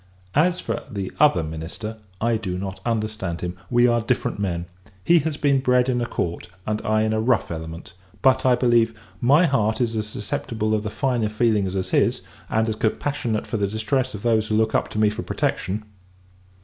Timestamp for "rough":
7.21-7.51